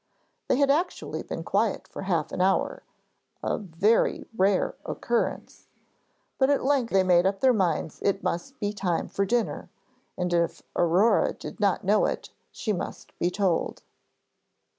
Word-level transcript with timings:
They 0.47 0.55
had 0.57 0.71
actually 0.71 1.21
been 1.21 1.43
quiet 1.43 1.87
for 1.87 2.01
half 2.01 2.31
an 2.31 2.41
hour 2.41 2.81
a 3.43 3.59
very 3.59 4.25
rare 4.35 4.73
occurrence 4.83 5.67
but 6.39 6.49
at 6.49 6.63
length 6.63 6.89
they 6.91 7.03
made 7.03 7.27
up 7.27 7.39
their 7.39 7.53
minds 7.53 8.01
it 8.01 8.23
must 8.23 8.59
be 8.59 8.73
time 8.73 9.07
for 9.07 9.25
dinner, 9.25 9.69
and 10.17 10.33
if 10.33 10.63
Aurore 10.75 11.33
did 11.37 11.59
not 11.59 11.83
know 11.83 12.07
it, 12.07 12.31
she 12.51 12.73
must 12.73 13.15
be 13.19 13.29
told. 13.29 13.83